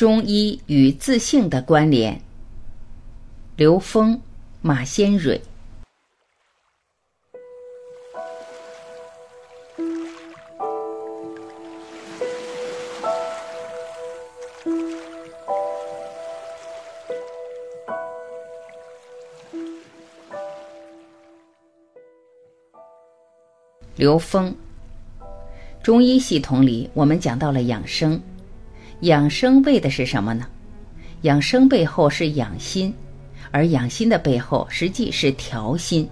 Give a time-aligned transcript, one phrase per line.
[0.00, 2.18] 中医与自信的关联。
[3.54, 4.18] 刘峰、
[4.62, 5.38] 马先蕊。
[23.96, 24.56] 刘峰，
[25.82, 28.18] 中医系统里，我们讲到了养生。
[29.00, 30.46] 养生为的是什么呢？
[31.22, 32.92] 养生背后是养心，
[33.50, 36.08] 而养心的背后实际是调心。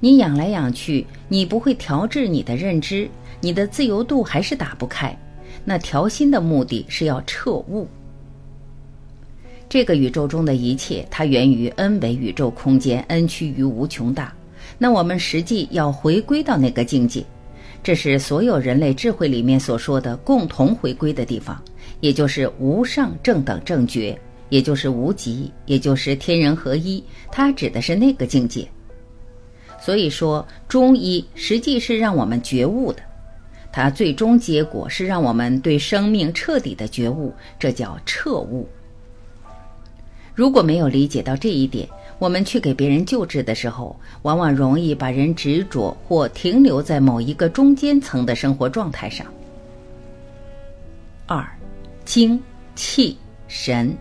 [0.00, 3.08] 你养来养去，你不会调制你的认知，
[3.40, 5.16] 你的自由度还是打不开。
[5.64, 7.86] 那调心的目的是要彻悟。
[9.68, 14.32] 这个宇宙中的一切，它源于 n 维宇宙空间，n 趋于无穷大。
[14.76, 17.24] 那我们实际要回归到那个境界，
[17.82, 21.60] 这是所有人类智慧里面所说的共同回归的地方，
[22.00, 27.02] 也就是无上正等正觉，也就是无极，也就是天人合一。
[27.30, 28.68] 它指的是那个境界。
[29.80, 33.02] 所以说，中医实际是让我们觉悟的，
[33.72, 38.68] 它最终结果是让我们对生命彻底的觉悟，这叫彻悟。
[40.34, 49.26] 如果没有理解到这一点，我们去给别人救治的时候，往往容易把人执着或停留在某一个中间层的生活状态上。
[51.26, 51.46] 二，
[52.08, 52.42] 精
[52.74, 53.94] 气神。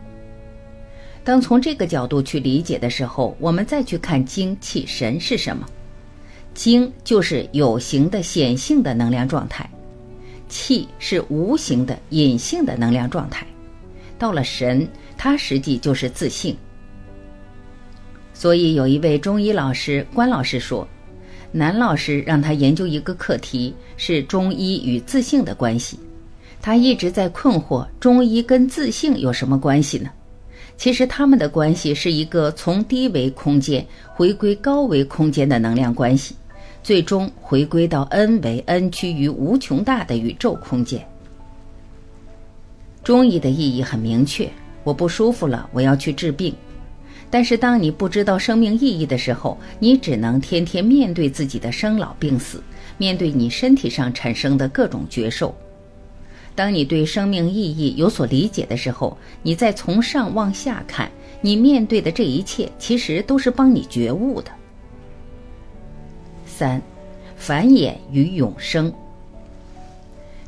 [1.26, 5.68] 当从这个角度去理解的时候，我们再去看精气神是什么？
[6.54, 9.70] 精就是有形的显性的能量状态，
[10.48, 13.46] 气是无形的隐性的能量状态，
[14.18, 16.56] 到了神，它实际就是自信。
[18.34, 20.88] 所以有一位中医老师关老师说，
[21.52, 26.00] 南老师让他研究一个课题，是中医与自信的关系。
[26.68, 30.10] 他一直在困惑，中医跟自信有什么关系呢？
[30.76, 36.36] 其实他们的关系是一个从低维空间回归高维空间的能量关系，
[36.84, 41.02] 最终回归到 n 维 n 趋于无穷大的宇宙空间。
[43.02, 44.52] 中医的意义很明确，
[44.84, 46.54] 我不舒服了，我要去治病。
[47.30, 52.62] 但是，当你不知道生命意义的时候，你只能天天面对自己的生老病死，
[52.98, 55.56] 面对你身体上产生的各种绝受。
[56.58, 61.08] 当你对生命意义有所理解的时候，你再从上往下看，
[61.40, 64.50] 你面对的这一切其实都是帮你觉悟的。
[66.48, 66.82] 三，
[67.36, 68.92] 繁衍与永生。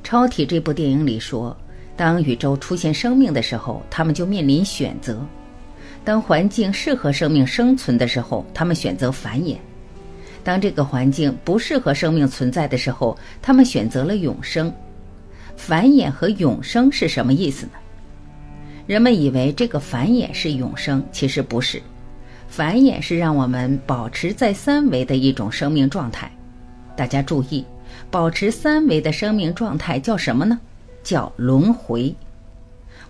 [0.03, 1.55] 超体这部电影里说，
[1.95, 5.23] 当宇宙出现生命的时候，他们就面临选择。
[6.03, 9.57] 当环境适合生命生存的时候，他们选择繁衍；
[10.43, 14.73] 当这个环境不适合生命存在的时候，他们选择了永生。
[15.59, 17.73] 繁衍和永生是什么意思呢？
[18.87, 21.81] 人们以为这个繁衍是永生，其实不是。
[22.47, 26.31] 繁衍是让我们保持在三维的一种生命状态。
[26.95, 27.63] 大家注意，
[28.09, 30.57] 保持三维的生命状态叫什么呢？
[31.03, 32.15] 叫轮回。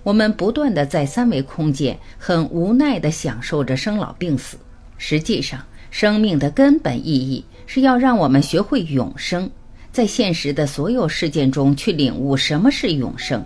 [0.02, 4.58] 我们不断的在三维空间很无奈的享受着生老病死，
[4.98, 5.62] 实际上，
[5.92, 9.50] 生命的根本意义是要让我们学会永生，
[9.92, 13.46] 在现实的所有事件中去领悟什么是永生。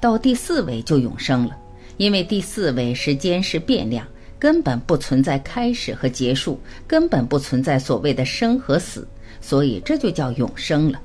[0.00, 1.56] 到第四维就永生了，
[1.96, 4.06] 因为第四维时间是变量，
[4.38, 9.06] 根本不存在开始和结束，根本不存在所谓的生和死，
[9.40, 11.00] 所以这就叫永生了。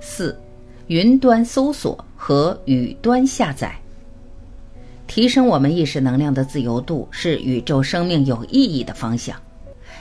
[0.00, 0.36] 四。
[0.86, 3.78] 云端搜索和宇端下载，
[5.06, 9.40] 提升我们意识能量的自由度是宇宙生命有意义的方向。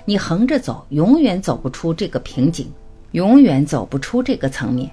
[0.10, 2.68] 你横着走，永远走不出这个瓶颈，
[3.12, 4.90] 永远走不出这个层面。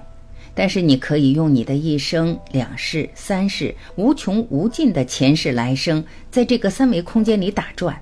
[0.53, 7.99] 但是你可以用你的一生、两世、三世，无穷无尽的前世来生，在这个三维空间里打转。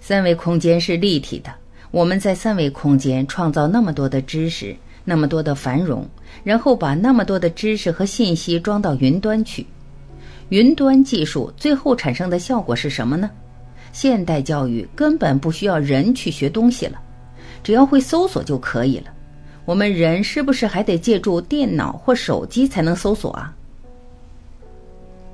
[0.00, 1.54] 三维空间是立体的，
[1.92, 4.74] 我们在三维空间创造那么多的知识。
[5.04, 6.08] 那么多的繁荣，
[6.42, 9.64] 然后把那么多的知识和信息装到云端去。
[10.48, 13.30] 云端技术最后产生的效果是什么呢？
[13.94, 17.00] 现代教育根本不需要人去学东西了，
[17.62, 19.06] 只要会搜索就可以了。
[19.64, 23.54] 我们人是不是还得借助电脑或手机才能搜索啊？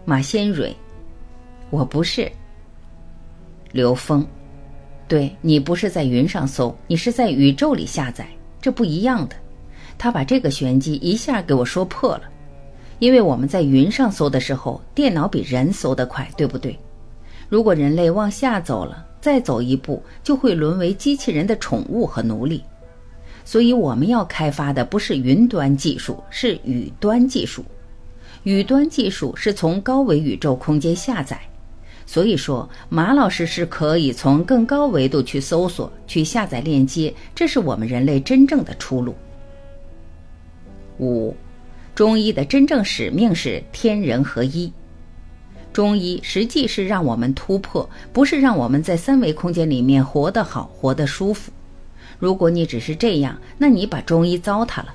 [0.05, 0.77] 马先蕊，
[1.71, 2.31] 我不是。
[3.73, 4.27] 刘峰，
[5.09, 8.29] 对你不是在云上搜，你是在宇宙里下载，
[8.61, 9.35] 这不一样的。
[9.97, 12.25] 他把这个玄机一下给我说破了，
[12.99, 16.79] 因为我们在云上搜的时候，电脑比人搜得快，对不对？
[17.51, 22.63] 如果人类往下走了，再走一步，就会沦为机器人的宠物和奴隶。
[23.45, 27.65] 所以我们要开发的不是云端技术，是宇端技术。
[28.45, 31.39] 宇端技术是从高维宇宙空间下载。
[32.07, 39.15] 所以说，马老师是可以从更高维度去搜索、去下载链接，这是我们人类真正的出路。
[40.99, 41.35] 五，
[41.95, 44.73] 中医的真正使命是天人合一。
[45.73, 51.53] 中医实际是让我们突破，不是让我们在三维空间里面活得好、活得舒服。
[52.19, 54.95] 如果你只是这样，那你把中医糟蹋了。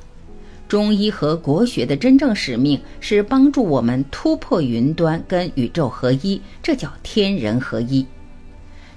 [0.67, 8.05] 中医和国学的真正使命是帮助我们突破云端跟宇宙合一，这叫天人合一。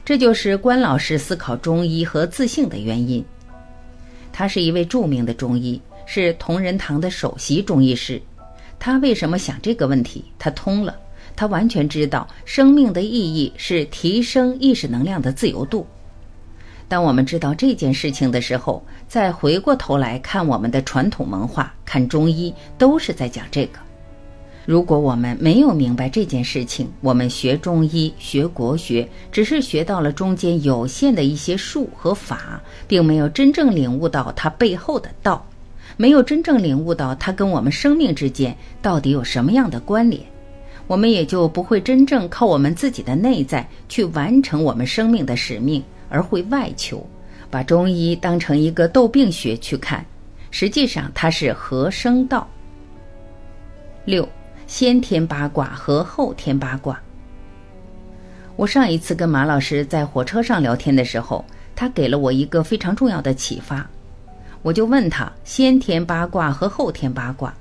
[0.05, 3.23] 这就是关老师思考中医和自信的原因。
[4.33, 8.21] 他是一位著名的中医，是同仁堂的首席中医师。
[8.79, 10.25] 他为什么想这个问题？
[10.39, 10.97] 他通了，
[11.39, 15.87] 他完全知道生命的意义是提升意识能量的自由度。
[16.89, 23.79] 当我们知道这件事情的时候，再回过头来看我们的传统文化，看中医，都是在讲这个。
[24.67, 35.47] 如果我们没有明白这件事情，我们学中医、学国学，只是学到了中间有限的一些术和法，并没有真正领悟到它背后的道，
[35.97, 40.21] 没有真正领悟到它跟我们生命之间到底有什么样的关联，
[40.89, 45.81] 我们也就不会真正靠我们自己的内在去完成我们生命的使命。
[46.11, 47.07] 而会外求，
[47.51, 50.03] 把中医当成一个斗病学去看，
[50.51, 52.49] 实际上它是合生道。
[54.07, 54.27] 六，
[54.67, 56.99] 先天八卦和后天八卦。
[58.57, 61.45] 我上一次跟马老师在火车上聊天的时候，
[61.77, 63.87] 他给了我一个非常重要的启发，
[64.63, 67.55] 我就问他先天八卦和后天八卦。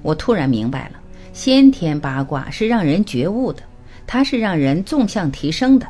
[0.00, 1.00] 我突然明白了，
[1.34, 3.60] 先天八卦是让人觉悟的，
[4.06, 5.86] 它是让人纵向提升的。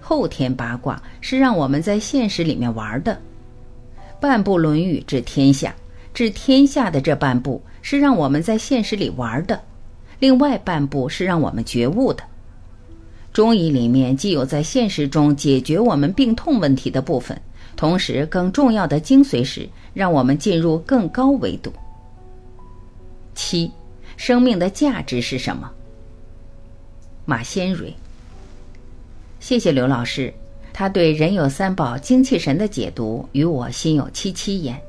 [0.00, 3.16] 后天八卦是让我们在现实里面玩的，
[4.20, 5.72] 半部《论语》治天下，
[6.12, 9.58] 治天下的这半部是让我们在现实里玩的，
[10.18, 12.24] 另外半部是让我们觉悟的。
[13.32, 17.40] 中医里面既有在现实中解决我们病痛问题的部分，
[17.76, 21.72] 同时更重要的精髓是让我们进入更高维度。
[23.34, 23.70] 七，
[24.16, 25.70] 生命的价值是什么？
[27.24, 27.92] 马先蕊。
[29.40, 30.32] 谢谢刘老师，
[30.72, 34.80] 他对人有三宝、精气神的解读与我心有戚戚焉。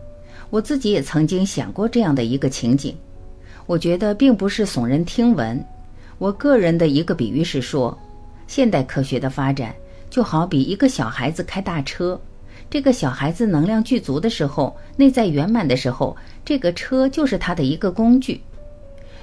[0.50, 2.95] 我自己也曾经想过这样的一个情景，
[3.66, 5.62] 我觉得并不是耸人听闻。
[6.18, 7.98] 我个人的一个比喻是说，
[8.48, 9.75] 现代科学的发展
[10.10, 12.19] 就好比一个小孩子开大车，
[12.69, 18.39] 这个小孩子能量具足的时候，内在圆满的时候，这个车就是他的一个工具。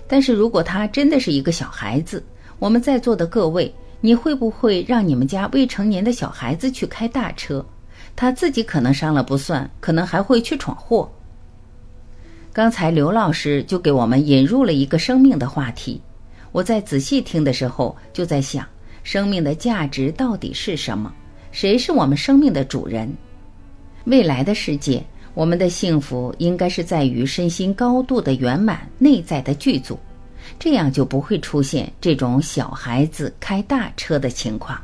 [0.07, 2.23] 但是如果他真的是一个小孩子，
[2.59, 3.73] 我们在座的各位。
[4.05, 7.65] 你会不会让你们家未成年的小孩子去开大车？
[8.17, 11.09] 他自己可能伤了不算，可能还会去闯祸。
[12.53, 16.03] 刚才刘老师就给我们引入了一个生命的话题，
[16.51, 18.67] 我在仔细听的时候就在想，
[19.05, 21.15] 生命的价值到底是什么？
[21.53, 23.09] 谁是我们生命的主人？
[24.07, 25.01] 未来的世界，
[25.35, 29.99] 我们的幸福应该是在于身心高度的圆满，内在的具足。
[30.59, 34.79] 这样就不会出现这种小孩子开大车的情况。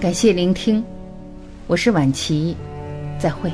[0.00, 0.82] 感谢聆听，
[1.66, 2.56] 我是晚琪，
[3.18, 3.50] 再会。